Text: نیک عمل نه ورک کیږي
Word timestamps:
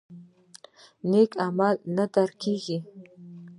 نیک 1.09 1.31
عمل 1.45 1.75
نه 1.95 2.03
ورک 2.13 2.35
کیږي 2.41 2.77